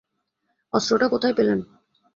অস্ত্রটা 0.73 1.07
কোথায় 1.07 1.35
পেলেন? 1.37 1.59